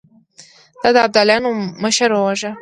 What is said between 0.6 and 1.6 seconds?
تا د ابداليانو